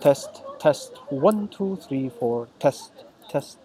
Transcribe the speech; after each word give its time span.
Test, 0.00 0.42
test, 0.60 0.96
one, 1.10 1.48
two, 1.48 1.76
three, 1.76 2.08
four, 2.10 2.48
test, 2.60 2.92
test. 3.30 3.58